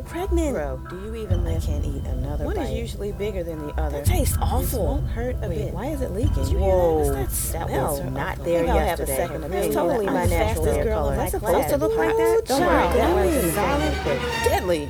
We're 0.00 0.06
pregnant. 0.06 0.54
Bro, 0.54 0.80
do 0.88 0.96
you 1.04 1.14
even 1.16 1.40
I 1.40 1.52
live? 1.52 1.62
can't 1.62 1.84
eat 1.84 2.02
another 2.06 2.46
One 2.46 2.56
bite. 2.56 2.70
is 2.70 2.70
usually 2.70 3.12
bigger 3.12 3.44
than 3.44 3.66
the 3.66 3.74
other. 3.78 3.98
That 3.98 4.06
tastes 4.06 4.34
This 4.34 4.42
awful. 4.42 4.86
won't 4.86 5.06
hurt 5.08 5.36
a 5.42 5.48
Wait, 5.48 5.58
bit. 5.58 5.74
why 5.74 5.88
is 5.88 6.00
it 6.00 6.12
leaking? 6.12 6.32
Did 6.42 6.48
you 6.52 6.56
hear 6.58 6.68
that? 6.68 6.74
Whoa, 6.74 7.12
What's 7.20 7.52
that, 7.52 7.68
that 7.68 7.82
was 7.82 7.98
smell? 7.98 8.10
not 8.12 8.40
I 8.40 8.42
there 8.42 8.58
think 8.60 8.70
I'll 8.70 8.78
have 8.78 8.86
a 9.00 9.02
yesterday. 9.02 9.16
second 9.16 9.52
It's 9.52 9.74
totally 9.74 10.06
I'm 10.08 10.14
my 10.14 10.24
natural 10.24 10.64
fastest 10.64 10.74
hair 10.76 10.84
girl 10.84 11.00
color. 11.02 11.12
in 11.12 11.18
my 11.18 11.24
It's 11.26 11.34
class. 11.38 11.52
supposed 11.52 11.68
to 11.68 11.76
look 11.76 11.98
like 11.98 12.16
that. 12.16 12.42
Don't 12.46 12.60
worry, 12.62 12.70
that 12.70 12.94
that 12.94 13.14
was 13.26 13.44
was 13.44 13.52
violent 13.52 13.94
deadly. 14.44 14.88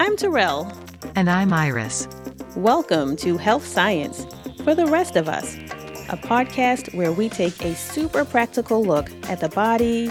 I'm 0.00 0.16
Terrell. 0.16 0.72
And 1.14 1.30
I'm 1.30 1.52
Iris. 1.52 2.08
Welcome 2.56 3.14
to 3.18 3.36
Health 3.36 3.64
Science 3.64 4.26
for 4.64 4.74
the 4.74 4.86
Rest 4.86 5.14
of 5.14 5.28
Us, 5.28 5.54
a 6.08 6.16
podcast 6.16 6.92
where 6.96 7.12
we 7.12 7.28
take 7.28 7.64
a 7.64 7.76
super 7.76 8.24
practical 8.24 8.82
look 8.82 9.08
at 9.30 9.38
the 9.38 9.50
body, 9.50 10.10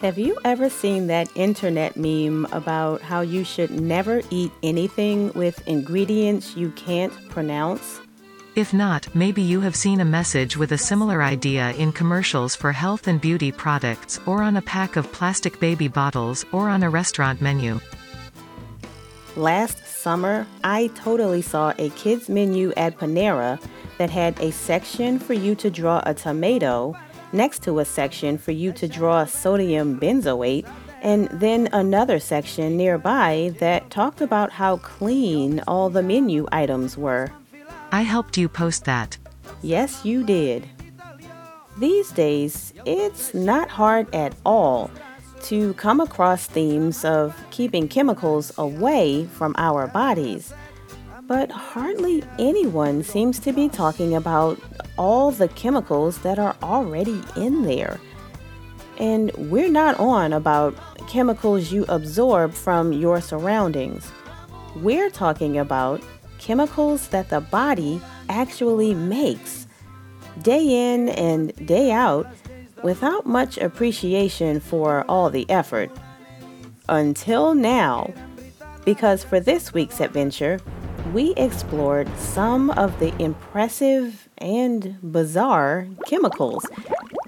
Have 0.00 0.16
you 0.16 0.38
ever 0.46 0.70
seen 0.70 1.08
that 1.08 1.28
internet 1.34 1.94
meme 1.94 2.46
about 2.52 3.02
how 3.02 3.20
you 3.20 3.44
should 3.44 3.70
never 3.70 4.22
eat 4.30 4.50
anything 4.62 5.30
with 5.34 5.68
ingredients 5.68 6.56
you 6.56 6.70
can't 6.70 7.12
pronounce? 7.28 8.00
If 8.54 8.72
not, 8.72 9.14
maybe 9.14 9.42
you 9.42 9.60
have 9.60 9.76
seen 9.76 10.00
a 10.00 10.06
message 10.06 10.56
with 10.56 10.72
a 10.72 10.78
similar 10.78 11.22
idea 11.22 11.72
in 11.72 11.92
commercials 11.92 12.56
for 12.56 12.72
health 12.72 13.08
and 13.08 13.20
beauty 13.20 13.52
products, 13.52 14.18
or 14.24 14.42
on 14.42 14.56
a 14.56 14.62
pack 14.62 14.96
of 14.96 15.12
plastic 15.12 15.60
baby 15.60 15.86
bottles, 15.86 16.46
or 16.50 16.70
on 16.70 16.82
a 16.82 16.88
restaurant 16.88 17.42
menu. 17.42 17.78
Last 19.36 19.86
summer, 19.86 20.46
I 20.64 20.86
totally 20.94 21.42
saw 21.42 21.74
a 21.76 21.90
kids 21.90 22.30
menu 22.30 22.72
at 22.74 22.96
Panera 22.96 23.62
that 23.98 24.08
had 24.08 24.40
a 24.40 24.50
section 24.50 25.18
for 25.18 25.34
you 25.34 25.54
to 25.56 25.68
draw 25.68 26.02
a 26.06 26.14
tomato, 26.14 26.96
next 27.32 27.62
to 27.62 27.78
a 27.78 27.84
section 27.84 28.38
for 28.38 28.52
you 28.52 28.72
to 28.72 28.88
draw 28.88 29.24
sodium 29.24 29.98
benzoate, 29.98 30.66
and 31.02 31.28
then 31.28 31.68
another 31.72 32.18
section 32.18 32.76
nearby 32.76 33.52
that 33.58 33.90
talked 33.90 34.20
about 34.20 34.52
how 34.52 34.76
clean 34.78 35.60
all 35.66 35.88
the 35.90 36.02
menu 36.02 36.46
items 36.52 36.96
were. 36.96 37.30
I 37.92 38.02
helped 38.02 38.36
you 38.36 38.48
post 38.48 38.84
that. 38.84 39.16
Yes, 39.62 40.04
you 40.04 40.24
did. 40.24 40.68
These 41.78 42.10
days, 42.12 42.74
it's 42.84 43.32
not 43.32 43.70
hard 43.70 44.14
at 44.14 44.34
all 44.44 44.90
to 45.44 45.72
come 45.74 46.00
across 46.00 46.46
themes 46.46 47.04
of 47.04 47.34
keeping 47.50 47.88
chemicals 47.88 48.52
away 48.58 49.24
from 49.26 49.54
our 49.56 49.86
bodies. 49.86 50.52
But 51.30 51.52
hardly 51.52 52.24
anyone 52.40 53.04
seems 53.04 53.38
to 53.38 53.52
be 53.52 53.68
talking 53.68 54.16
about 54.16 54.58
all 54.98 55.30
the 55.30 55.46
chemicals 55.46 56.18
that 56.22 56.40
are 56.40 56.56
already 56.60 57.22
in 57.36 57.62
there. 57.62 58.00
And 58.98 59.30
we're 59.36 59.70
not 59.70 60.00
on 60.00 60.32
about 60.32 60.74
chemicals 61.06 61.70
you 61.70 61.84
absorb 61.88 62.52
from 62.52 62.92
your 62.92 63.20
surroundings. 63.20 64.10
We're 64.74 65.08
talking 65.08 65.56
about 65.56 66.02
chemicals 66.40 67.06
that 67.10 67.28
the 67.28 67.40
body 67.40 68.02
actually 68.28 68.92
makes 68.92 69.68
day 70.42 70.94
in 70.94 71.10
and 71.10 71.54
day 71.64 71.92
out 71.92 72.26
without 72.82 73.24
much 73.24 73.56
appreciation 73.56 74.58
for 74.58 75.04
all 75.08 75.30
the 75.30 75.48
effort. 75.48 75.92
Until 76.88 77.54
now, 77.54 78.12
because 78.84 79.22
for 79.22 79.38
this 79.38 79.72
week's 79.72 80.00
adventure, 80.00 80.58
we 81.12 81.34
explored 81.36 82.08
some 82.16 82.70
of 82.70 82.98
the 83.00 83.14
impressive 83.22 84.28
and 84.38 84.96
bizarre 85.12 85.86
chemicals 86.06 86.66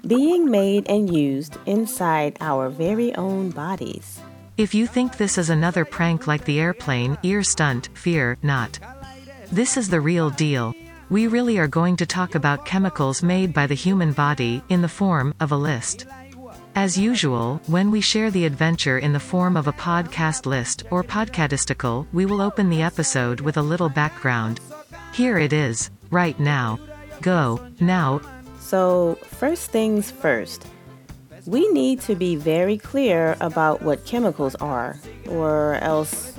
being 0.07 0.49
made 0.49 0.87
and 0.89 1.15
used 1.15 1.57
inside 1.65 2.37
our 2.39 2.69
very 2.69 3.13
own 3.15 3.49
bodies. 3.49 4.19
If 4.57 4.73
you 4.73 4.87
think 4.87 5.17
this 5.17 5.37
is 5.37 5.49
another 5.49 5.85
prank 5.85 6.27
like 6.27 6.45
the 6.45 6.59
airplane, 6.59 7.17
ear 7.23 7.43
stunt, 7.43 7.89
fear 7.93 8.37
not. 8.41 8.79
This 9.51 9.77
is 9.77 9.89
the 9.89 10.01
real 10.01 10.29
deal. 10.29 10.73
We 11.09 11.27
really 11.27 11.57
are 11.57 11.67
going 11.67 11.97
to 11.97 12.05
talk 12.05 12.35
about 12.35 12.65
chemicals 12.65 13.21
made 13.23 13.53
by 13.53 13.67
the 13.67 13.75
human 13.75 14.13
body, 14.13 14.63
in 14.69 14.81
the 14.81 14.87
form 14.87 15.33
of 15.39 15.51
a 15.51 15.57
list. 15.57 16.05
As 16.75 16.97
usual, 16.97 17.61
when 17.67 17.91
we 17.91 18.01
share 18.01 18.31
the 18.31 18.45
adventure 18.45 18.97
in 18.97 19.13
the 19.13 19.19
form 19.19 19.55
of 19.55 19.67
a 19.67 19.73
podcast 19.73 20.47
list, 20.47 20.83
or 20.89 21.03
podcatistical, 21.03 22.07
we 22.11 22.25
will 22.25 22.41
open 22.41 22.71
the 22.71 22.81
episode 22.81 23.41
with 23.41 23.57
a 23.57 23.61
little 23.61 23.89
background. 23.89 24.59
Here 25.13 25.37
it 25.37 25.53
is, 25.53 25.91
right 26.09 26.37
now. 26.39 26.79
Go, 27.21 27.59
now, 27.79 28.21
So, 28.59 29.19
first 29.21 29.69
things 29.69 30.09
first, 30.09 30.65
we 31.45 31.67
need 31.69 32.01
to 32.01 32.15
be 32.15 32.35
very 32.35 32.79
clear 32.79 33.37
about 33.39 33.83
what 33.83 34.05
chemicals 34.07 34.55
are, 34.55 34.97
or 35.29 35.75
else 35.75 36.33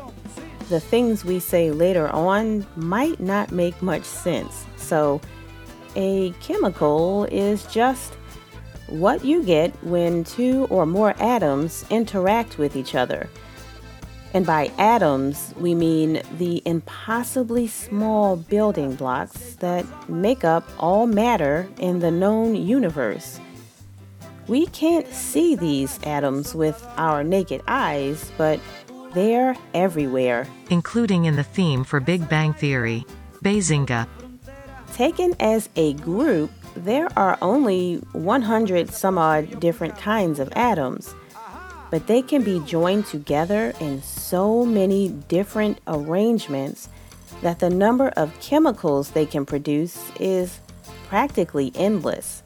the 0.69 0.81
things 0.81 1.25
we 1.25 1.39
say 1.39 1.71
later 1.71 2.09
on 2.09 2.67
might 2.75 3.21
not 3.21 3.53
make 3.53 3.81
much 3.81 4.03
sense. 4.03 4.65
So, 4.79 5.21
a 5.95 6.33
chemical 6.41 7.25
is 7.31 7.65
just 7.67 8.15
what 8.89 9.25
you 9.25 9.43
get 9.43 9.75
when 9.85 10.25
two 10.25 10.67
or 10.71 10.87
more 10.87 11.15
atoms 11.19 11.85
interact 11.91 12.59
with 12.59 12.77
each 12.77 12.95
other. 12.95 13.29
And 14.35 14.45
by 14.45 14.73
atoms, 14.79 15.55
we 15.59 15.77
mean 15.77 16.21
the 16.39 16.61
impossibly 16.67 17.69
small 17.69 18.37
building 18.37 18.97
blocks 18.97 19.55
that 19.57 19.87
make 20.09 20.45
up 20.45 20.69
all 20.79 21.07
matter 21.07 21.69
in 21.79 22.01
the 22.01 22.11
known 22.11 22.57
universe. 22.57 23.39
We 24.49 24.67
can't 24.67 25.07
see 25.07 25.55
these 25.55 26.01
atoms 26.03 26.55
with 26.55 26.85
our 26.97 27.23
naked 27.23 27.63
eyes, 27.69 28.33
but 28.37 28.61
they're 29.15 29.57
everywhere. 29.73 30.49
including 30.69 31.27
in 31.27 31.37
the 31.37 31.45
theme 31.45 31.85
for 31.85 32.01
Big 32.01 32.29
Bang 32.29 32.53
Theory. 32.53 33.07
Bazinga. 33.45 34.09
Taken 34.95 35.35
as 35.39 35.69
a 35.77 35.95
group, 35.95 36.51
there 36.77 37.09
are 37.17 37.39
only 37.41 37.97
100 38.13 38.93
some 38.93 39.19
odd 39.19 39.61
different 39.61 39.97
kinds 39.97 40.39
of 40.39 40.53
atoms, 40.57 41.15
but 41.91 42.07
they 42.07 42.23
can 42.23 42.43
be 42.43 42.61
joined 42.61 43.07
together 43.07 43.73
in 43.81 44.03
so 44.03 44.65
many 44.65 45.09
different 45.09 45.79
arrangements 45.87 46.89
that 47.43 47.59
the 47.61 47.71
number 47.71 48.09
of 48.11 48.39
chemicals 48.41 49.11
they 49.11 49.27
can 49.27 49.47
produce 49.47 50.11
is 50.19 50.61
practically 51.09 51.73
endless. 51.75 52.43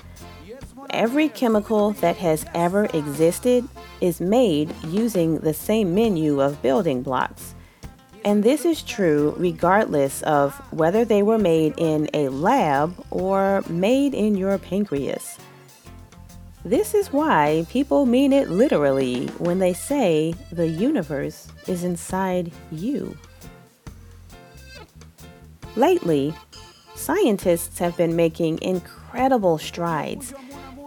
Every 0.91 1.29
chemical 1.29 1.93
that 1.93 2.17
has 2.17 2.45
ever 2.55 2.87
existed 2.87 3.69
is 4.01 4.21
made 4.21 4.75
using 4.85 5.39
the 5.39 5.55
same 5.55 5.95
menu 5.95 6.41
of 6.41 6.63
building 6.63 7.03
blocks. 7.03 7.55
And 8.25 8.43
this 8.43 8.65
is 8.65 8.83
true 8.83 9.35
regardless 9.37 10.23
of 10.23 10.55
whether 10.73 11.05
they 11.05 11.23
were 11.23 11.39
made 11.39 11.75
in 11.79 12.09
a 12.13 12.29
lab 12.29 12.95
or 13.11 13.63
made 13.69 14.15
in 14.15 14.37
your 14.37 14.59
pancreas. 14.59 15.39
This 16.65 16.93
is 16.93 17.13
why 17.13 17.65
people 17.71 18.05
mean 18.05 18.33
it 18.33 18.51
literally 18.51 19.27
when 19.39 19.59
they 19.59 19.73
say 19.73 20.35
the 20.51 20.67
universe 20.67 21.49
is 21.67 21.85
inside 21.85 22.53
you. 22.71 23.17
Lately, 25.77 26.35
scientists 26.97 27.79
have 27.79 27.97
been 27.97 28.17
making 28.17 28.61
incredible 28.61 29.57
strides 29.59 30.35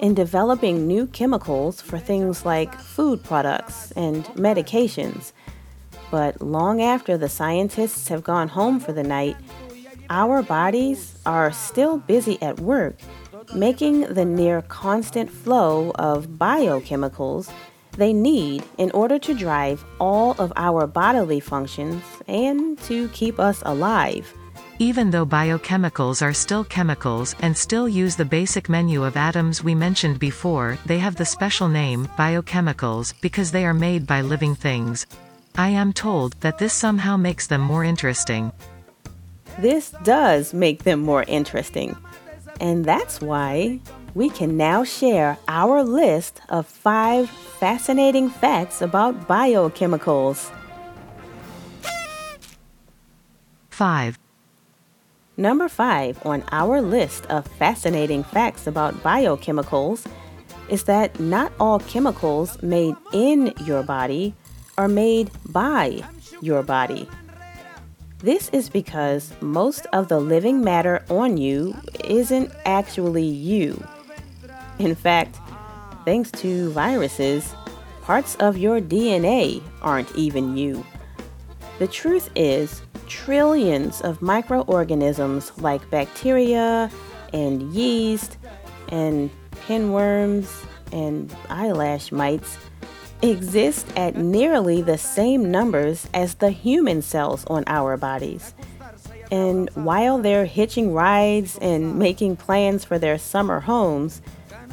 in 0.01 0.13
developing 0.13 0.85
new 0.85 1.07
chemicals 1.07 1.79
for 1.79 1.97
things 1.97 2.45
like 2.45 2.77
food 2.77 3.23
products 3.23 3.91
and 3.91 4.25
medications. 4.35 5.31
But 6.11 6.41
long 6.41 6.81
after 6.81 7.17
the 7.17 7.29
scientists 7.29 8.09
have 8.09 8.23
gone 8.23 8.49
home 8.49 8.79
for 8.79 8.91
the 8.91 9.03
night, 9.03 9.37
our 10.09 10.43
bodies 10.43 11.17
are 11.25 11.51
still 11.51 11.97
busy 11.97 12.39
at 12.41 12.59
work 12.59 12.95
making 13.53 14.01
the 14.13 14.25
near 14.25 14.61
constant 14.63 15.29
flow 15.29 15.91
of 15.95 16.27
biochemicals 16.27 17.51
they 17.97 18.13
need 18.13 18.63
in 18.77 18.89
order 18.91 19.19
to 19.19 19.33
drive 19.33 19.83
all 19.99 20.31
of 20.39 20.53
our 20.55 20.87
bodily 20.87 21.39
functions 21.39 22.01
and 22.27 22.79
to 22.79 23.09
keep 23.09 23.39
us 23.39 23.61
alive. 23.65 24.33
Even 24.79 25.11
though 25.11 25.25
biochemicals 25.25 26.21
are 26.21 26.33
still 26.33 26.63
chemicals 26.63 27.35
and 27.41 27.55
still 27.55 27.87
use 27.87 28.15
the 28.15 28.25
basic 28.25 28.69
menu 28.69 29.03
of 29.03 29.17
atoms 29.17 29.63
we 29.63 29.75
mentioned 29.75 30.17
before, 30.17 30.77
they 30.85 30.97
have 30.97 31.15
the 31.15 31.25
special 31.25 31.67
name, 31.67 32.07
biochemicals, 32.17 33.13
because 33.21 33.51
they 33.51 33.65
are 33.65 33.73
made 33.73 34.07
by 34.07 34.21
living 34.21 34.55
things. 34.55 35.05
I 35.55 35.69
am 35.69 35.93
told 35.93 36.33
that 36.41 36.57
this 36.57 36.73
somehow 36.73 37.17
makes 37.17 37.47
them 37.47 37.61
more 37.61 37.83
interesting. 37.83 38.51
This 39.59 39.93
does 40.03 40.53
make 40.53 40.83
them 40.83 41.01
more 41.01 41.23
interesting. 41.27 41.97
And 42.59 42.85
that's 42.85 43.19
why 43.19 43.79
we 44.13 44.29
can 44.29 44.55
now 44.55 44.83
share 44.83 45.37
our 45.47 45.83
list 45.83 46.41
of 46.49 46.67
five 46.67 47.29
fascinating 47.29 48.29
facts 48.29 48.81
about 48.81 49.27
biochemicals. 49.27 50.51
5. 53.69 54.19
Number 55.37 55.67
five 55.69 56.23
on 56.25 56.43
our 56.51 56.81
list 56.81 57.25
of 57.27 57.47
fascinating 57.47 58.23
facts 58.23 58.67
about 58.67 58.93
biochemicals 59.01 60.05
is 60.69 60.83
that 60.83 61.19
not 61.19 61.51
all 61.59 61.79
chemicals 61.79 62.61
made 62.61 62.95
in 63.11 63.53
your 63.65 63.81
body 63.81 64.35
are 64.77 64.87
made 64.87 65.31
by 65.49 66.03
your 66.41 66.63
body. 66.63 67.07
This 68.19 68.49
is 68.49 68.69
because 68.69 69.33
most 69.41 69.87
of 69.93 70.07
the 70.07 70.19
living 70.19 70.63
matter 70.63 71.03
on 71.09 71.37
you 71.37 71.75
isn't 72.03 72.51
actually 72.65 73.25
you. 73.25 73.83
In 74.77 74.93
fact, 74.95 75.39
thanks 76.05 76.29
to 76.31 76.69
viruses, 76.71 77.55
parts 78.03 78.35
of 78.35 78.57
your 78.57 78.79
DNA 78.79 79.63
aren't 79.81 80.15
even 80.15 80.55
you. 80.55 80.85
The 81.79 81.87
truth 81.87 82.29
is, 82.35 82.81
trillions 83.07 84.01
of 84.01 84.21
microorganisms 84.21 85.51
like 85.57 85.89
bacteria 85.89 86.91
and 87.33 87.73
yeast 87.73 88.37
and 88.89 89.31
pinworms 89.67 90.65
and 90.91 91.35
eyelash 91.49 92.11
mites 92.11 92.57
exist 93.21 93.87
at 93.95 94.15
nearly 94.15 94.81
the 94.81 94.97
same 94.97 95.51
numbers 95.51 96.07
as 96.13 96.35
the 96.35 96.49
human 96.49 97.01
cells 97.01 97.45
on 97.45 97.63
our 97.67 97.97
bodies. 97.97 98.53
And 99.31 99.69
while 99.75 100.17
they're 100.17 100.45
hitching 100.45 100.93
rides 100.93 101.57
and 101.61 101.97
making 101.97 102.35
plans 102.35 102.83
for 102.83 102.99
their 102.99 103.17
summer 103.17 103.61
homes, 103.61 104.21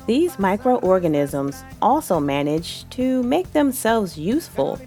these 0.07 0.39
microorganisms 0.39 1.63
also 1.83 2.19
manage 2.19 2.89
to 2.91 3.23
make 3.23 3.53
themselves 3.53 4.17
useful 4.19 4.81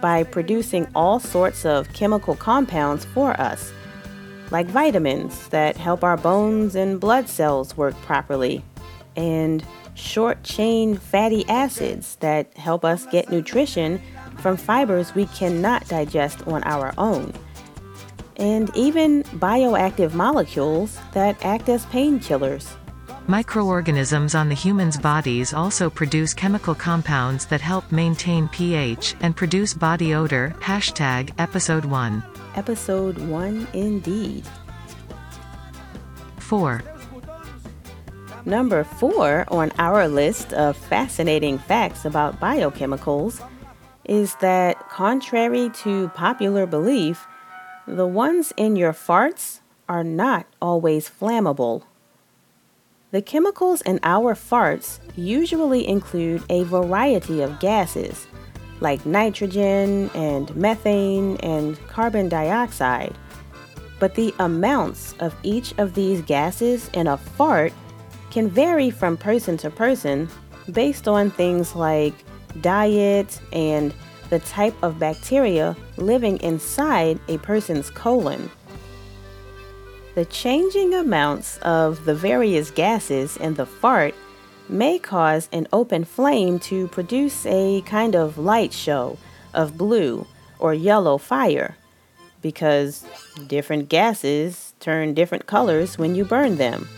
by 0.00 0.24
producing 0.24 0.88
all 0.94 1.20
sorts 1.20 1.64
of 1.66 1.92
chemical 1.92 2.34
compounds 2.34 3.04
for 3.04 3.38
us, 3.38 3.72
like 4.50 4.66
vitamins 4.66 5.48
that 5.48 5.76
help 5.76 6.02
our 6.02 6.16
bones 6.16 6.74
and 6.74 6.98
blood 6.98 7.28
cells 7.28 7.76
work 7.76 7.94
properly, 8.02 8.64
and 9.16 9.62
short 9.94 10.42
chain 10.42 10.96
fatty 10.96 11.48
acids 11.48 12.16
that 12.16 12.56
help 12.56 12.84
us 12.84 13.06
get 13.06 13.30
nutrition 13.30 14.00
from 14.38 14.56
fibers 14.56 15.14
we 15.14 15.26
cannot 15.26 15.86
digest 15.88 16.46
on 16.46 16.62
our 16.64 16.92
own, 16.98 17.32
and 18.36 18.70
even 18.76 19.22
bioactive 19.24 20.12
molecules 20.14 20.98
that 21.12 21.42
act 21.44 21.68
as 21.68 21.86
painkillers. 21.86 22.74
Microorganisms 23.26 24.34
on 24.34 24.50
the 24.50 24.54
human's 24.54 24.98
bodies 24.98 25.54
also 25.54 25.88
produce 25.88 26.34
chemical 26.34 26.74
compounds 26.74 27.46
that 27.46 27.62
help 27.62 27.90
maintain 27.90 28.48
pH 28.48 29.14
and 29.20 29.34
produce 29.34 29.72
body 29.72 30.14
odor. 30.14 30.54
Hashtag 30.60 31.32
episode 31.38 31.86
1. 31.86 32.22
Episode 32.56 33.16
1 33.16 33.66
indeed. 33.72 34.44
4. 36.36 36.82
Number 38.46 38.84
4 38.84 39.46
on 39.48 39.72
our 39.78 40.06
list 40.06 40.52
of 40.52 40.76
fascinating 40.76 41.56
facts 41.56 42.04
about 42.04 42.40
biochemicals 42.40 43.42
is 44.04 44.34
that, 44.36 44.78
contrary 44.90 45.70
to 45.82 46.08
popular 46.10 46.66
belief, 46.66 47.26
the 47.86 48.06
ones 48.06 48.52
in 48.58 48.76
your 48.76 48.92
farts 48.92 49.60
are 49.88 50.04
not 50.04 50.46
always 50.60 51.08
flammable. 51.08 51.84
The 53.12 53.22
chemicals 53.22 53.80
in 53.82 53.98
our 54.02 54.34
farts 54.34 54.98
usually 55.16 55.88
include 55.88 56.42
a 56.50 56.64
variety 56.64 57.40
of 57.40 57.60
gases, 57.60 58.26
like 58.80 59.06
nitrogen 59.06 60.10
and 60.14 60.54
methane 60.54 61.38
and 61.38 61.78
carbon 61.86 62.28
dioxide. 62.28 63.16
But 64.00 64.16
the 64.16 64.34
amounts 64.38 65.14
of 65.20 65.34
each 65.42 65.72
of 65.78 65.94
these 65.94 66.20
gases 66.20 66.90
in 66.92 67.06
a 67.06 67.16
fart 67.16 67.72
can 68.34 68.50
vary 68.50 68.90
from 68.90 69.16
person 69.16 69.56
to 69.56 69.70
person 69.70 70.28
based 70.72 71.06
on 71.06 71.30
things 71.30 71.76
like 71.76 72.12
diet 72.60 73.40
and 73.52 73.94
the 74.28 74.40
type 74.40 74.74
of 74.82 74.98
bacteria 74.98 75.76
living 75.98 76.36
inside 76.38 77.20
a 77.28 77.38
person's 77.38 77.90
colon. 77.90 78.50
The 80.16 80.24
changing 80.24 80.94
amounts 80.94 81.58
of 81.58 82.04
the 82.06 82.14
various 82.14 82.72
gases 82.72 83.36
in 83.36 83.54
the 83.54 83.66
fart 83.66 84.16
may 84.68 84.98
cause 84.98 85.48
an 85.52 85.68
open 85.72 86.04
flame 86.04 86.58
to 86.58 86.88
produce 86.88 87.46
a 87.46 87.82
kind 87.82 88.16
of 88.16 88.36
light 88.36 88.72
show 88.72 89.16
of 89.52 89.78
blue 89.78 90.26
or 90.58 90.74
yellow 90.74 91.18
fire 91.18 91.76
because 92.42 93.06
different 93.46 93.88
gases 93.88 94.74
turn 94.80 95.14
different 95.14 95.46
colors 95.46 95.98
when 95.98 96.16
you 96.16 96.24
burn 96.24 96.56
them. 96.56 96.88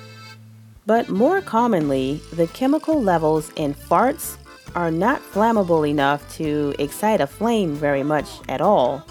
But 0.87 1.09
more 1.09 1.41
commonly, 1.41 2.21
the 2.33 2.47
chemical 2.47 3.03
levels 3.03 3.51
in 3.57 3.75
farts 3.75 4.37
are 4.77 4.91
not 4.91 5.21
flammable 5.21 5.89
enough 5.89 6.33
to 6.37 6.75
excite 6.79 7.21
a 7.21 7.27
flame 7.27 7.75
very 7.75 8.05
much 8.05 8.29
at 8.49 8.61
all. 8.61 9.05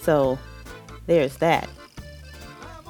So, 0.00 0.38
there's 1.06 1.36
that. 1.36 1.68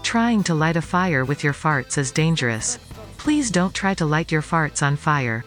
Trying 0.02 0.42
to 0.44 0.54
light 0.54 0.76
a 0.76 0.82
fire 0.82 1.24
with 1.24 1.44
your 1.44 1.52
farts 1.52 1.98
is 1.98 2.10
dangerous. 2.10 2.78
Please 3.18 3.50
don't 3.50 3.74
try 3.74 3.94
to 3.94 4.06
light 4.06 4.32
your 4.32 4.42
farts 4.42 4.82
on 4.82 4.96
fire. 4.96 5.44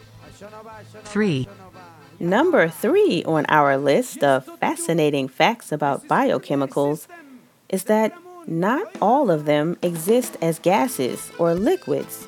3. 1.04 1.48
Number 2.20 2.68
three 2.68 3.24
on 3.26 3.46
our 3.48 3.78
list 3.78 4.24
of 4.24 4.46
fascinating 4.60 5.28
facts 5.28 5.72
about 5.72 6.08
biochemicals 6.08 7.08
is 7.70 7.84
that 7.86 8.12
not 8.48 8.88
all 9.00 9.30
of 9.30 9.46
them 9.46 9.78
exist 9.84 10.36
as 10.42 10.58
gases 10.58 11.32
or 11.38 11.54
liquids. 11.54 12.28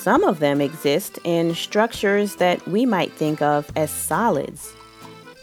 Some 0.00 0.24
of 0.24 0.38
them 0.38 0.62
exist 0.62 1.18
in 1.24 1.54
structures 1.54 2.36
that 2.36 2.66
we 2.66 2.86
might 2.86 3.12
think 3.12 3.42
of 3.42 3.70
as 3.76 3.90
solids. 3.90 4.72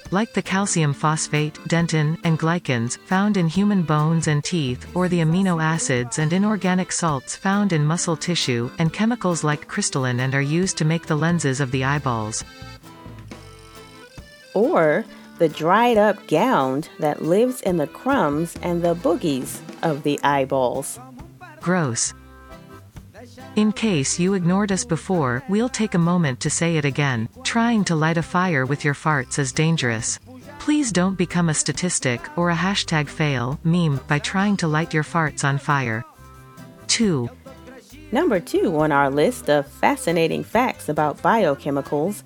Like 0.09 0.33
the 0.33 0.41
calcium 0.41 0.93
phosphate, 0.93 1.53
dentin, 1.67 2.17
and 2.23 2.39
glycans, 2.39 2.97
found 3.05 3.37
in 3.37 3.47
human 3.49 3.83
bones 3.83 4.27
and 4.27 4.43
teeth, 4.43 4.87
or 4.95 5.09
the 5.09 5.19
amino 5.19 5.61
acids 5.61 6.17
and 6.17 6.33
inorganic 6.33 6.91
salts 6.91 7.35
found 7.35 7.71
in 7.71 7.85
muscle 7.85 8.17
tissue, 8.17 8.71
and 8.79 8.91
chemicals 8.91 9.43
like 9.43 9.67
crystallin 9.67 10.21
and 10.21 10.33
are 10.33 10.41
used 10.41 10.75
to 10.77 10.85
make 10.85 11.05
the 11.05 11.15
lenses 11.15 11.59
of 11.59 11.69
the 11.69 11.83
eyeballs. 11.83 12.43
Or 14.55 15.05
the 15.37 15.49
dried 15.49 15.99
up 15.99 16.25
gound 16.25 16.89
that 16.97 17.21
lives 17.21 17.61
in 17.61 17.77
the 17.77 17.85
crumbs 17.85 18.55
and 18.63 18.81
the 18.81 18.95
boogies 18.95 19.59
of 19.83 20.01
the 20.01 20.19
eyeballs. 20.23 20.99
Gross. 21.61 22.15
In 23.57 23.71
case 23.71 24.19
you 24.19 24.35
ignored 24.35 24.71
us 24.71 24.85
before, 24.85 25.43
we'll 25.49 25.67
take 25.67 25.95
a 25.95 26.09
moment 26.11 26.39
to 26.41 26.49
say 26.51 26.77
it 26.77 26.85
again. 26.85 27.27
Trying 27.43 27.85
to 27.85 27.95
light 27.95 28.19
a 28.19 28.21
fire 28.21 28.67
with 28.67 28.85
your 28.85 28.93
farts 28.93 29.39
is 29.39 29.51
dangerous. 29.51 30.19
Please 30.59 30.91
don't 30.91 31.17
become 31.17 31.49
a 31.49 31.55
statistic, 31.55 32.21
or 32.37 32.51
a 32.51 32.55
hashtag 32.55 33.07
fail, 33.09 33.59
meme, 33.63 33.99
by 34.07 34.19
trying 34.19 34.57
to 34.57 34.67
light 34.67 34.93
your 34.93 35.03
farts 35.03 35.43
on 35.43 35.57
fire. 35.57 36.05
2. 36.85 37.27
Number 38.11 38.39
two 38.39 38.77
on 38.77 38.91
our 38.91 39.09
list 39.09 39.49
of 39.49 39.65
fascinating 39.65 40.43
facts 40.43 40.87
about 40.87 41.23
biochemicals 41.23 42.21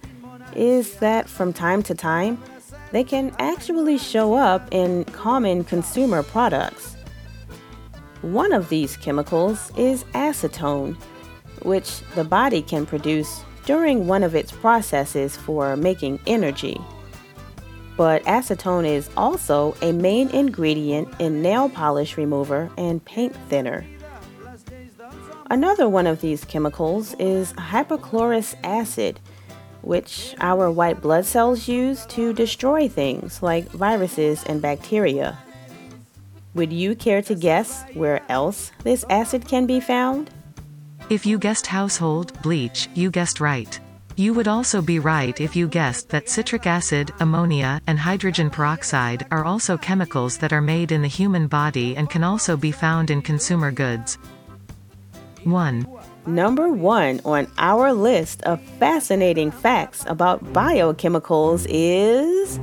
is 0.54 0.98
that 0.98 1.30
from 1.30 1.54
time 1.54 1.82
to 1.84 1.96
time, 1.96 2.44
they 2.92 3.06
can 3.06 3.34
actually 3.40 3.98
show 3.98 4.34
up 4.34 4.68
in 4.72 5.06
common 5.06 5.64
consumer 5.64 6.24
products. 6.24 6.98
One 8.22 8.52
of 8.52 8.68
these 8.68 8.98
chemicals 8.98 9.72
is 9.78 10.04
acetone, 10.14 10.98
which 11.64 12.02
the 12.16 12.24
body 12.24 12.62
can 12.62 12.86
produce 12.86 13.44
during 13.66 14.08
one 14.08 14.24
of 14.24 14.36
its 14.36 14.52
processes 14.52 15.36
for 15.36 15.76
making 15.76 16.20
energy. 16.26 16.80
But 17.98 18.24
acetone 18.24 18.88
is 18.88 19.10
also 19.16 19.76
a 19.82 19.92
main 19.92 20.30
ingredient 20.30 21.14
in 21.20 21.42
nail 21.42 21.70
polish 21.70 22.18
remover 22.18 22.72
and 22.78 23.04
paint 23.06 23.36
thinner. 23.50 23.86
Another 25.50 25.90
one 25.90 26.08
of 26.08 26.22
these 26.22 26.46
chemicals 26.46 27.14
is 27.20 27.54
hypochlorous 27.54 28.56
acid, 28.64 29.20
which 29.82 30.34
our 30.40 30.72
white 30.72 31.02
blood 31.02 31.26
cells 31.26 31.68
use 31.68 32.06
to 32.08 32.34
destroy 32.34 32.88
things 32.88 33.44
like 33.44 33.70
viruses 33.72 34.44
and 34.46 34.62
bacteria. 34.62 35.38
Would 36.54 36.72
you 36.74 36.96
care 36.96 37.22
to 37.24 37.36
guess 37.36 37.84
where 37.94 38.22
else 38.30 38.72
this 38.84 39.06
acid 39.10 39.48
can 39.48 39.66
be 39.66 39.80
found? 39.80 40.30
If 41.12 41.26
you 41.26 41.38
guessed 41.40 41.68
household 41.68 42.42
bleach, 42.42 42.88
you 42.94 43.12
guessed 43.12 43.42
right. 43.42 43.78
You 44.16 44.34
would 44.34 44.48
also 44.48 44.82
be 44.82 44.98
right 44.98 45.42
if 45.42 45.58
you 45.58 45.68
guessed 45.68 46.08
that 46.08 46.30
citric 46.30 46.66
acid, 46.66 47.12
ammonia, 47.20 47.82
and 47.86 48.00
hydrogen 48.00 48.50
peroxide 48.50 49.26
are 49.30 49.44
also 49.44 49.78
chemicals 49.78 50.38
that 50.38 50.54
are 50.54 50.62
made 50.62 50.94
in 50.94 51.02
the 51.02 51.10
human 51.10 51.48
body 51.48 51.98
and 51.98 52.10
can 52.10 52.24
also 52.24 52.56
be 52.56 52.72
found 52.72 53.12
in 53.12 53.22
consumer 53.22 53.72
goods. 53.72 54.18
1. 55.44 55.86
Number 56.28 56.70
one 56.70 57.20
on 57.26 57.52
our 57.58 57.92
list 57.92 58.42
of 58.44 58.62
fascinating 58.80 59.52
facts 59.52 60.06
about 60.08 60.54
biochemicals 60.54 61.68
is 61.70 62.58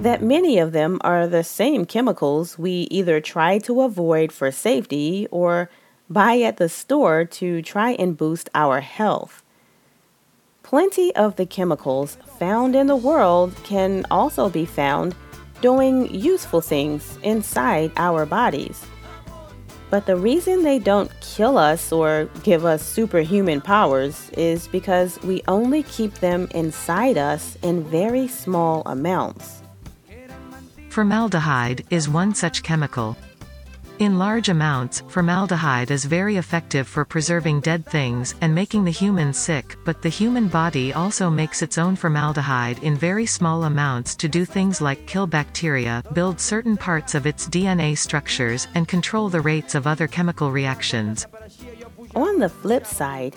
that 0.00 0.22
many 0.22 0.58
of 0.58 0.72
them 0.72 0.96
are 1.02 1.26
the 1.26 1.44
same 1.44 1.84
chemicals 1.84 2.58
we 2.58 2.88
either 2.90 3.20
try 3.20 3.58
to 3.58 3.82
avoid 3.82 4.32
for 4.32 4.50
safety 4.50 5.28
or 5.30 5.68
buy 6.08 6.40
at 6.40 6.56
the 6.56 6.68
store 6.68 7.24
to 7.24 7.62
try 7.62 7.92
and 7.92 8.16
boost 8.16 8.50
our 8.54 8.80
health. 8.80 9.42
Plenty 10.62 11.14
of 11.16 11.36
the 11.36 11.46
chemicals 11.46 12.16
found 12.38 12.74
in 12.74 12.86
the 12.86 12.96
world 12.96 13.54
can 13.64 14.06
also 14.10 14.48
be 14.48 14.64
found 14.64 15.14
doing 15.60 16.12
useful 16.14 16.60
things 16.60 17.18
inside 17.22 17.92
our 17.96 18.26
bodies. 18.26 18.84
But 19.90 20.06
the 20.06 20.16
reason 20.16 20.62
they 20.62 20.78
don't 20.78 21.10
kill 21.20 21.58
us 21.58 21.92
or 21.92 22.26
give 22.42 22.64
us 22.64 22.82
superhuman 22.82 23.60
powers 23.60 24.30
is 24.30 24.66
because 24.68 25.20
we 25.22 25.42
only 25.48 25.82
keep 25.82 26.14
them 26.14 26.48
inside 26.54 27.18
us 27.18 27.58
in 27.62 27.84
very 27.84 28.26
small 28.26 28.82
amounts. 28.86 29.62
Formaldehyde 30.88 31.84
is 31.90 32.08
one 32.08 32.34
such 32.34 32.62
chemical. 32.62 33.16
In 33.98 34.18
large 34.18 34.48
amounts, 34.48 35.02
formaldehyde 35.08 35.90
is 35.90 36.06
very 36.06 36.36
effective 36.36 36.88
for 36.88 37.04
preserving 37.04 37.60
dead 37.60 37.86
things 37.86 38.34
and 38.40 38.54
making 38.54 38.84
the 38.84 38.90
human 38.90 39.32
sick, 39.32 39.76
but 39.84 40.02
the 40.02 40.08
human 40.08 40.48
body 40.48 40.92
also 40.92 41.30
makes 41.30 41.62
its 41.62 41.78
own 41.78 41.94
formaldehyde 41.94 42.82
in 42.82 42.96
very 42.96 43.26
small 43.26 43.64
amounts 43.64 44.16
to 44.16 44.28
do 44.28 44.44
things 44.44 44.80
like 44.80 45.06
kill 45.06 45.26
bacteria, 45.26 46.02
build 46.14 46.40
certain 46.40 46.76
parts 46.76 47.14
of 47.14 47.26
its 47.26 47.46
DNA 47.46 47.96
structures, 47.96 48.66
and 48.74 48.88
control 48.88 49.28
the 49.28 49.40
rates 49.40 49.74
of 49.74 49.86
other 49.86 50.08
chemical 50.08 50.50
reactions. 50.50 51.26
On 52.14 52.38
the 52.38 52.48
flip 52.48 52.86
side, 52.86 53.34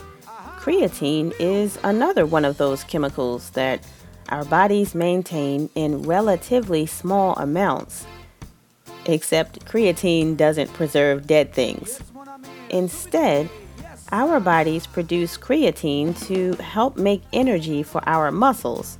creatine 0.57 1.33
is 1.39 1.77
another 1.83 2.25
one 2.25 2.45
of 2.45 2.57
those 2.57 2.83
chemicals 2.85 3.51
that 3.51 3.85
our 4.29 4.45
bodies 4.45 4.95
maintain 4.95 5.69
in 5.75 6.01
relatively 6.03 6.85
small 6.85 7.35
amounts 7.35 8.05
except 9.05 9.65
creatine 9.65 10.35
doesn't 10.35 10.73
preserve 10.73 11.27
dead 11.27 11.53
things. 11.53 11.99
Instead, 12.69 13.49
our 14.11 14.39
bodies 14.39 14.85
produce 14.85 15.37
creatine 15.37 16.17
to 16.27 16.53
help 16.61 16.97
make 16.97 17.23
energy 17.33 17.83
for 17.83 18.01
our 18.07 18.31
muscles, 18.31 18.99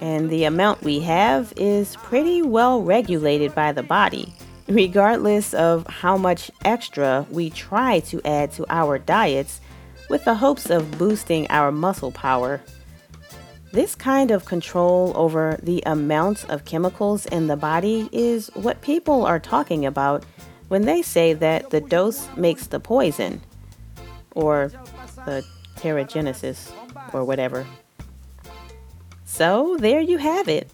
and 0.00 0.30
the 0.30 0.44
amount 0.44 0.82
we 0.82 1.00
have 1.00 1.52
is 1.56 1.96
pretty 1.96 2.42
well 2.42 2.82
regulated 2.82 3.54
by 3.54 3.72
the 3.72 3.82
body, 3.82 4.34
regardless 4.68 5.52
of 5.54 5.86
how 5.86 6.16
much 6.16 6.50
extra 6.64 7.26
we 7.30 7.50
try 7.50 8.00
to 8.00 8.20
add 8.24 8.50
to 8.52 8.64
our 8.70 8.98
diets 8.98 9.60
with 10.08 10.24
the 10.24 10.34
hopes 10.34 10.70
of 10.70 10.98
boosting 10.98 11.46
our 11.50 11.70
muscle 11.70 12.12
power. 12.12 12.60
This 13.72 13.94
kind 13.94 14.30
of 14.30 14.44
control 14.44 15.12
over 15.16 15.58
the 15.62 15.82
amounts 15.86 16.44
of 16.44 16.66
chemicals 16.66 17.24
in 17.24 17.46
the 17.46 17.56
body 17.56 18.10
is 18.12 18.50
what 18.52 18.82
people 18.82 19.24
are 19.24 19.40
talking 19.40 19.86
about 19.86 20.24
when 20.68 20.82
they 20.82 21.00
say 21.00 21.32
that 21.32 21.70
the 21.70 21.80
dose 21.80 22.28
makes 22.36 22.66
the 22.66 22.78
poison, 22.78 23.40
or 24.34 24.70
the 25.24 25.42
teragenesis, 25.76 26.70
or 27.14 27.24
whatever. 27.24 27.66
So 29.24 29.78
there 29.80 30.00
you 30.00 30.18
have 30.18 30.48
it. 30.48 30.70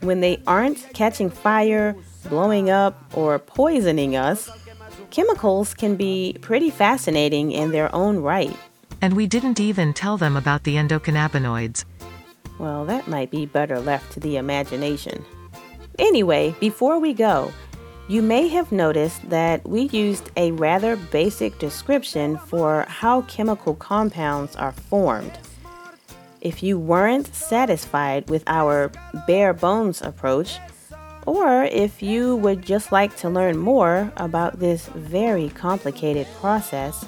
When 0.00 0.18
they 0.18 0.42
aren't 0.44 0.92
catching 0.94 1.30
fire, 1.30 1.94
blowing 2.28 2.68
up, 2.68 3.00
or 3.14 3.38
poisoning 3.38 4.16
us, 4.16 4.50
chemicals 5.10 5.72
can 5.72 5.94
be 5.94 6.36
pretty 6.40 6.70
fascinating 6.70 7.52
in 7.52 7.70
their 7.70 7.94
own 7.94 8.18
right. 8.18 8.56
And 9.00 9.14
we 9.14 9.28
didn't 9.28 9.60
even 9.60 9.94
tell 9.94 10.16
them 10.16 10.36
about 10.36 10.64
the 10.64 10.74
endocannabinoids. 10.74 11.84
Well, 12.58 12.84
that 12.86 13.08
might 13.08 13.30
be 13.30 13.46
better 13.46 13.80
left 13.80 14.12
to 14.12 14.20
the 14.20 14.36
imagination. 14.36 15.24
Anyway, 15.98 16.54
before 16.60 16.98
we 16.98 17.12
go, 17.12 17.52
you 18.08 18.22
may 18.22 18.48
have 18.48 18.72
noticed 18.72 19.28
that 19.28 19.68
we 19.68 19.82
used 19.82 20.30
a 20.36 20.52
rather 20.52 20.96
basic 20.96 21.58
description 21.58 22.38
for 22.38 22.86
how 22.88 23.22
chemical 23.22 23.74
compounds 23.74 24.56
are 24.56 24.72
formed. 24.72 25.38
If 26.40 26.62
you 26.62 26.78
weren't 26.78 27.34
satisfied 27.34 28.30
with 28.30 28.44
our 28.46 28.90
bare 29.26 29.52
bones 29.52 30.00
approach, 30.00 30.58
or 31.26 31.64
if 31.64 32.02
you 32.02 32.36
would 32.36 32.62
just 32.62 32.92
like 32.92 33.14
to 33.16 33.28
learn 33.28 33.58
more 33.58 34.10
about 34.16 34.58
this 34.58 34.86
very 34.86 35.50
complicated 35.50 36.26
process, 36.40 37.04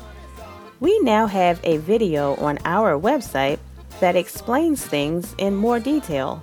we 0.80 0.98
now 1.00 1.26
have 1.26 1.60
a 1.64 1.78
video 1.78 2.34
on 2.36 2.58
our 2.64 2.98
website 2.98 3.58
that 4.00 4.16
explains 4.16 4.84
things 4.84 5.36
in 5.38 5.54
more 5.54 5.78
detail. 5.78 6.42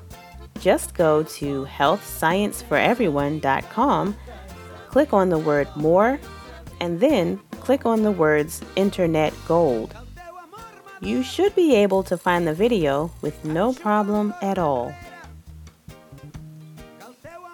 Just 0.60 0.94
go 0.94 1.24
to 1.24 1.66
healthscienceforeveryone.com, 1.66 4.16
click 4.90 5.14
on 5.14 5.30
the 5.30 5.38
word 5.38 5.68
More, 5.76 6.20
and 6.80 7.00
then 7.00 7.40
click 7.60 7.86
on 7.86 8.04
the 8.04 8.12
words 8.12 8.62
Internet 8.76 9.34
Gold. 9.48 9.96
You 11.00 11.22
should 11.22 11.54
be 11.56 11.76
able 11.76 12.02
to 12.04 12.18
find 12.18 12.48
the 12.48 12.54
video 12.54 13.12
with 13.22 13.46
no 13.46 13.74
problem 13.74 14.34
at 14.42 14.58
all. 14.58 14.94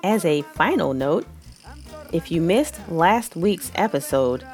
As 0.04 0.26
a 0.26 0.42
final 0.42 0.94
note, 0.94 1.26
if 2.12 2.32
you 2.32 2.42
missed 2.42 2.80
last 2.90 3.36
week's 3.36 3.72
episode, 3.76 4.46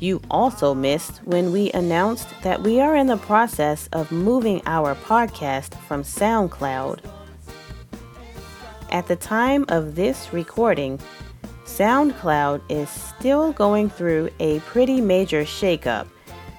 you 0.00 0.20
also 0.30 0.74
missed 0.74 1.18
when 1.24 1.52
we 1.52 1.70
announced 1.72 2.28
that 2.42 2.62
we 2.62 2.80
are 2.80 2.96
in 2.96 3.06
the 3.06 3.16
process 3.16 3.88
of 3.92 4.12
moving 4.12 4.62
our 4.66 4.94
podcast 4.94 5.74
from 5.86 6.02
SoundCloud. 6.02 7.00
At 8.90 9.06
the 9.06 9.16
time 9.16 9.64
of 9.68 9.94
this 9.94 10.32
recording, 10.32 10.98
SoundCloud 11.64 12.62
is 12.68 12.88
still 12.88 13.52
going 13.52 13.90
through 13.90 14.30
a 14.40 14.60
pretty 14.60 15.00
major 15.00 15.42
shakeup. 15.42 16.06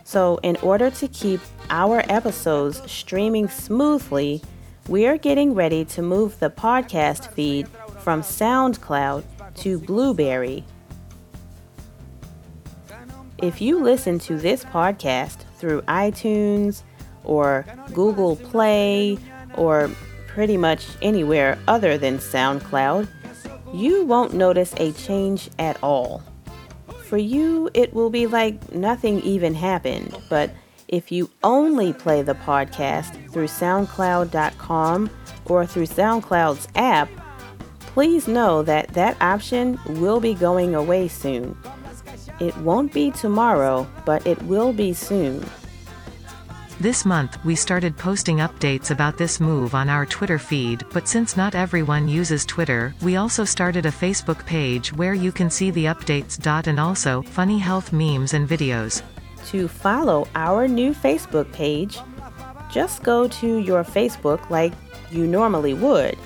So, 0.04 0.40
in 0.44 0.56
order 0.58 0.90
to 0.92 1.08
keep 1.08 1.40
our 1.70 2.04
episodes 2.10 2.82
streaming 2.90 3.48
smoothly, 3.48 4.42
we 4.88 5.06
are 5.06 5.18
getting 5.18 5.54
ready 5.54 5.86
to 5.86 6.02
move 6.02 6.40
the 6.40 6.50
podcast 6.50 7.32
feed 7.34 7.68
from 8.00 8.22
SoundCloud 8.22 9.24
to 9.56 9.80
Blubrry. 9.80 10.66
If 13.42 13.62
you 13.62 13.80
listen 13.80 14.20
to 14.20 14.38
this 14.38 14.66
podcast 14.66 15.44
through 15.58 15.82
iTunes 15.84 16.84
or 17.24 17.66
Google 17.94 18.36
Play 18.36 19.18
or 19.56 19.90
pretty 20.28 20.58
much 20.58 20.88
anywhere 21.02 21.58
other 21.66 21.98
than 21.98 22.18
SoundCloud, 22.18 23.08
you 23.74 24.04
won't 24.04 24.34
notice 24.34 24.74
a 24.78 24.92
change 24.92 25.50
at 25.58 25.82
all. 25.82 26.22
For 27.06 27.18
you, 27.18 27.70
it 27.74 27.94
will 27.94 28.10
be 28.10 28.28
like 28.28 28.74
nothing 28.74 29.22
even 29.22 29.54
happened, 29.54 30.18
but 30.30 30.52
if 30.90 31.12
you 31.12 31.30
only 31.42 31.94
play 31.94 32.22
the 32.22 32.36
podcast 32.36 33.32
through 33.32 33.48
SoundCloud.com 33.48 35.10
or 35.46 35.66
through 35.66 35.86
SoundCloud's 35.86 36.68
app, 36.76 37.10
please 37.80 38.28
know 38.28 38.64
that 38.64 38.90
that 38.90 39.16
option 39.22 39.80
will 39.86 40.20
be 40.20 40.34
going 40.34 40.76
away 40.76 41.08
soon. 41.08 41.58
It 42.40 42.56
won't 42.58 42.94
be 42.94 43.12
tomorrow, 43.12 43.88
but 44.06 44.26
it 44.26 44.42
will 44.44 44.74
be 44.74 44.94
soon. 44.94 45.46
This 46.80 47.04
month, 47.04 47.38
we 47.44 47.56
started 47.56 47.98
posting 47.98 48.38
updates 48.38 48.92
about 48.92 49.18
this 49.18 49.42
move 49.42 49.76
on 49.76 49.90
our 49.90 50.06
Twitter 50.06 50.40
feed, 50.40 50.86
but 50.94 51.10
since 51.10 51.36
not 51.36 51.54
everyone 51.54 52.08
uses 52.08 52.46
Twitter, 52.46 52.96
we 53.02 53.18
also 53.18 53.44
started 53.44 53.86
a 53.86 53.92
Facebook 53.92 54.46
page 54.46 54.94
where 54.94 55.14
you 55.14 55.34
can 55.34 55.50
see 55.50 55.72
the 55.72 55.86
updates. 55.86 56.40
And 56.68 56.80
also, 56.80 57.22
funny 57.22 57.60
health 57.60 57.92
memes 57.92 58.34
and 58.34 58.48
videos. 58.48 59.02
To 59.48 59.68
follow 59.68 60.26
our 60.36 60.70
new 60.70 60.94
Facebook 60.94 61.52
page, 61.52 62.00
just 62.72 63.04
go 63.04 63.28
to 63.28 63.58
your 63.58 63.84
Facebook 63.84 64.50
like 64.50 64.72
you 65.12 65.28
normally 65.28 65.74
would 65.74 66.18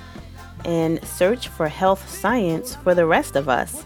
and 0.66 1.04
search 1.04 1.48
for 1.48 1.68
health 1.68 2.08
science 2.08 2.76
for 2.76 2.94
the 2.94 3.08
rest 3.08 3.36
of 3.36 3.50
us. 3.50 3.86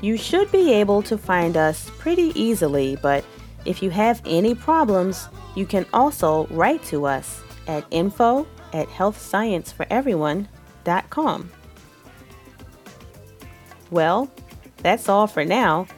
You 0.00 0.16
should 0.16 0.52
be 0.52 0.72
able 0.72 1.02
to 1.02 1.18
find 1.18 1.56
us 1.56 1.90
pretty 1.98 2.30
easily, 2.40 2.96
but 3.02 3.24
if 3.64 3.82
you 3.82 3.90
have 3.90 4.22
any 4.24 4.54
problems, 4.54 5.28
you 5.56 5.66
can 5.66 5.84
also 5.92 6.46
write 6.46 6.84
to 6.84 7.06
us 7.06 7.40
at 7.66 7.84
info 7.90 8.46
at 8.72 8.86
healthscienceforeveryone.com. 8.88 11.50
Well, 13.90 14.30
That's 14.80 15.08
all 15.08 15.26
for 15.26 15.44
now. 15.44 15.88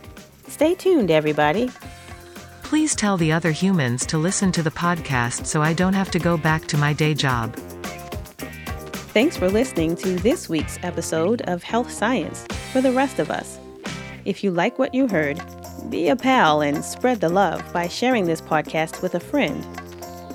Stay 0.48 0.74
tuned, 0.74 1.10
everybody. 1.10 1.70
Please 2.62 2.96
tell 2.96 3.18
the 3.18 3.30
other 3.30 3.50
humans 3.50 4.06
to 4.06 4.16
listen 4.16 4.50
to 4.52 4.62
the 4.62 4.70
podcast 4.70 5.44
so 5.44 5.60
I 5.60 5.74
don't 5.74 5.92
have 5.92 6.10
to 6.12 6.18
go 6.18 6.38
back 6.38 6.64
to 6.68 6.78
my 6.78 6.94
day 6.94 7.12
job. 7.12 7.54
Thanks 9.12 9.36
for 9.36 9.50
listening 9.50 9.96
to 9.96 10.16
this 10.16 10.48
week's 10.48 10.78
episode 10.82 11.42
of 11.42 11.62
Health 11.62 11.90
Science 11.90 12.46
for 12.72 12.80
the 12.80 12.92
rest 12.92 13.18
of 13.18 13.30
us. 13.30 13.59
If 14.24 14.42
you 14.44 14.50
like 14.50 14.78
what 14.78 14.94
you 14.94 15.08
heard, 15.08 15.42
be 15.88 16.08
a 16.08 16.16
pal 16.16 16.60
and 16.60 16.84
spread 16.84 17.20
the 17.20 17.30
love 17.30 17.72
by 17.72 17.88
sharing 17.88 18.26
this 18.26 18.42
podcast 18.42 19.02
with 19.02 19.14
a 19.14 19.20
friend. 19.20 19.66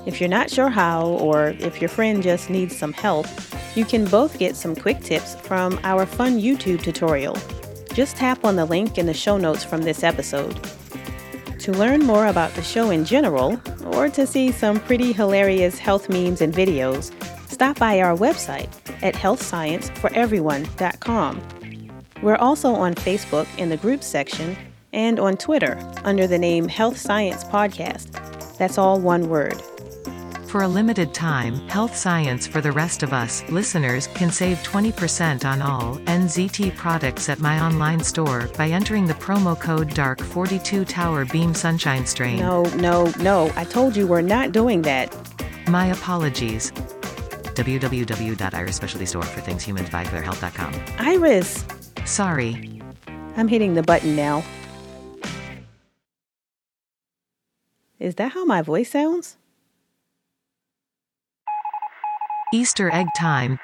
If 0.06 0.20
you're 0.20 0.28
not 0.28 0.50
sure 0.50 0.68
how, 0.68 1.06
or 1.06 1.54
if 1.58 1.80
your 1.80 1.88
friend 1.88 2.22
just 2.22 2.50
needs 2.50 2.76
some 2.76 2.92
help, 2.92 3.26
you 3.74 3.84
can 3.84 4.04
both 4.06 4.38
get 4.38 4.56
some 4.56 4.74
quick 4.74 4.98
tips 5.00 5.36
from 5.36 5.78
our 5.84 6.04
fun 6.04 6.40
YouTube 6.40 6.82
tutorial. 6.82 7.38
Just 7.92 8.16
tap 8.16 8.44
on 8.44 8.56
the 8.56 8.64
link 8.64 8.98
in 8.98 9.06
the 9.06 9.14
show 9.14 9.36
notes 9.36 9.62
from 9.62 9.82
this 9.82 10.02
episode. 10.02 10.58
To 11.60 11.70
learn 11.72 12.04
more 12.04 12.26
about 12.26 12.52
the 12.54 12.62
show 12.62 12.90
in 12.90 13.04
general, 13.04 13.60
or 13.86 14.08
to 14.10 14.26
see 14.26 14.50
some 14.52 14.80
pretty 14.80 15.12
hilarious 15.12 15.78
health 15.78 16.08
memes 16.08 16.40
and 16.40 16.52
videos, 16.52 17.12
stop 17.48 17.78
by 17.78 18.00
our 18.00 18.16
website 18.16 18.68
at 19.02 19.14
healthscienceforeveryone.com. 19.14 21.42
We're 22.22 22.36
also 22.36 22.74
on 22.74 22.94
Facebook 22.94 23.46
in 23.58 23.68
the 23.68 23.76
groups 23.76 24.06
section 24.06 24.56
and 24.92 25.20
on 25.20 25.36
Twitter 25.36 25.78
under 26.04 26.26
the 26.26 26.38
name 26.38 26.68
Health 26.68 26.96
Science 26.96 27.44
Podcast. 27.44 28.56
That's 28.56 28.78
all 28.78 29.00
one 29.00 29.28
word. 29.28 29.60
For 30.46 30.62
a 30.62 30.68
limited 30.68 31.12
time, 31.12 31.56
Health 31.68 31.94
Science 31.94 32.46
for 32.46 32.60
the 32.60 32.72
rest 32.72 33.02
of 33.02 33.12
us 33.12 33.42
listeners 33.50 34.06
can 34.06 34.30
save 34.30 34.56
20% 34.58 35.44
on 35.44 35.60
all 35.60 35.96
NZT 36.06 36.74
products 36.76 37.28
at 37.28 37.40
my 37.40 37.60
online 37.60 38.02
store 38.02 38.48
by 38.56 38.68
entering 38.68 39.06
the 39.06 39.14
promo 39.14 39.58
code 39.60 39.90
DARK42 39.90 40.86
Tower 40.88 41.24
Beam 41.26 41.52
Sunshine 41.52 42.06
Strain. 42.06 42.38
No, 42.38 42.62
no, 42.76 43.12
no. 43.18 43.52
I 43.56 43.64
told 43.64 43.96
you 43.96 44.06
we're 44.06 44.22
not 44.22 44.52
doing 44.52 44.82
that. 44.82 45.14
My 45.68 45.86
apologies. 45.88 46.70
www.iris 46.70 48.76
specialty 48.76 49.06
store 49.06 49.24
for 49.24 49.40
things 49.40 49.64
humans 49.64 49.90
buy 49.90 50.04
for 50.04 50.12
their 50.12 50.22
health.com. 50.22 50.72
Iris, 50.98 51.64
Sorry. 52.06 52.80
I'm 53.36 53.48
hitting 53.48 53.74
the 53.74 53.82
button 53.82 54.14
now. 54.14 54.44
Is 57.98 58.14
that 58.14 58.32
how 58.32 58.44
my 58.44 58.62
voice 58.62 58.92
sounds? 58.92 59.36
Easter 62.54 62.90
egg 62.92 63.08
time. 63.16 63.58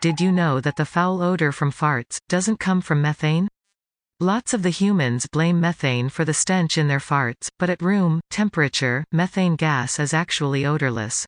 Did 0.00 0.20
you 0.20 0.30
know 0.30 0.60
that 0.60 0.76
the 0.76 0.86
foul 0.86 1.20
odor 1.20 1.50
from 1.50 1.72
farts 1.72 2.18
doesn't 2.28 2.60
come 2.60 2.80
from 2.80 3.02
methane? 3.02 3.48
Lots 4.20 4.54
of 4.54 4.62
the 4.62 4.70
humans 4.70 5.26
blame 5.26 5.60
methane 5.60 6.08
for 6.08 6.24
the 6.24 6.32
stench 6.32 6.78
in 6.78 6.86
their 6.86 7.00
farts, 7.00 7.48
but 7.58 7.68
at 7.68 7.82
room 7.82 8.20
temperature, 8.30 9.04
methane 9.10 9.56
gas 9.56 9.98
is 9.98 10.14
actually 10.14 10.64
odorless. 10.64 11.26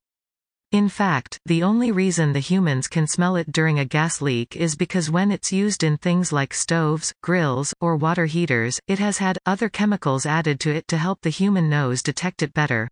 In 0.72 0.88
fact, 0.88 1.38
the 1.44 1.62
only 1.62 1.92
reason 1.92 2.32
the 2.32 2.40
humans 2.40 2.88
can 2.88 3.06
smell 3.06 3.36
it 3.36 3.52
during 3.52 3.78
a 3.78 3.84
gas 3.84 4.22
leak 4.22 4.56
is 4.56 4.74
because 4.74 5.10
when 5.10 5.30
it's 5.30 5.52
used 5.52 5.84
in 5.84 5.98
things 5.98 6.32
like 6.32 6.54
stoves, 6.54 7.12
grills, 7.22 7.74
or 7.78 7.94
water 7.94 8.24
heaters, 8.24 8.80
it 8.88 8.98
has 8.98 9.18
had 9.18 9.38
other 9.44 9.68
chemicals 9.68 10.24
added 10.24 10.58
to 10.60 10.70
it 10.74 10.88
to 10.88 10.96
help 10.96 11.20
the 11.20 11.28
human 11.28 11.68
nose 11.68 12.02
detect 12.02 12.42
it 12.42 12.54
better. 12.54 12.88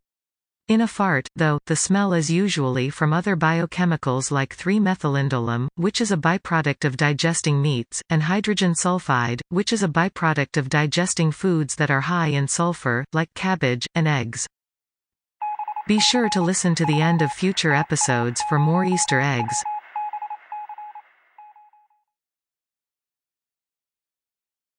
In 0.69 0.83
a 0.83 0.87
fart, 0.87 1.27
though, 1.37 1.59
the 1.65 1.75
smell 1.75 2.13
is 2.13 2.31
usually 2.31 2.91
from 2.91 3.15
other 3.15 3.35
biochemicals 3.35 4.31
like 4.31 4.55
3-methylindole, 4.55 5.69
which 5.77 6.03
is 6.03 6.13
a 6.13 6.19
byproduct 6.19 6.85
of 6.85 6.99
digesting 6.99 7.63
meats, 7.63 8.03
and 8.11 8.25
hydrogen 8.25 8.75
sulfide, 8.75 9.41
which 9.49 9.73
is 9.73 9.83
a 9.83 9.89
byproduct 9.89 10.59
of 10.59 10.69
digesting 10.69 11.33
foods 11.33 11.77
that 11.77 11.91
are 11.91 12.03
high 12.03 12.29
in 12.29 12.47
sulfur, 12.47 13.07
like 13.15 13.33
cabbage, 13.33 13.87
and 13.95 14.07
eggs. 14.07 14.47
Be 15.91 15.99
sure 15.99 16.29
to 16.29 16.41
listen 16.41 16.77
to 16.77 16.87
the 16.87 17.01
end 17.01 17.21
of 17.21 17.33
future 17.33 17.75
episodes 17.75 18.41
for 18.43 18.61
more 18.61 18.85
Easter 18.85 19.19
eggs. 19.19 19.65